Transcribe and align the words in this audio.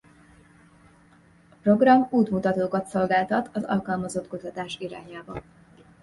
A 1.51 1.55
program 1.61 2.07
útmutatókat 2.11 2.87
szolgáltat 2.87 3.49
az 3.53 3.63
alkalmazott 3.63 4.27
kutatás 4.27 4.77
irányába. 4.79 5.41